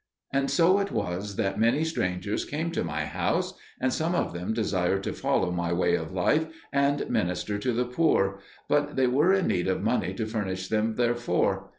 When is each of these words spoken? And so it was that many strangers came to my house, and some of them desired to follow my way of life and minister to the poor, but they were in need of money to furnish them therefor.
And 0.33 0.49
so 0.49 0.79
it 0.79 0.91
was 0.91 1.35
that 1.35 1.59
many 1.59 1.83
strangers 1.83 2.43
came 2.43 2.71
to 2.71 2.83
my 2.83 3.05
house, 3.05 3.53
and 3.79 3.93
some 3.93 4.15
of 4.15 4.33
them 4.33 4.51
desired 4.51 5.03
to 5.03 5.13
follow 5.13 5.51
my 5.51 5.71
way 5.73 5.93
of 5.93 6.11
life 6.11 6.47
and 6.73 7.07
minister 7.07 7.59
to 7.59 7.71
the 7.71 7.85
poor, 7.85 8.39
but 8.67 8.95
they 8.95 9.05
were 9.05 9.31
in 9.31 9.45
need 9.45 9.67
of 9.67 9.83
money 9.83 10.15
to 10.15 10.25
furnish 10.25 10.69
them 10.69 10.95
therefor. 10.95 11.69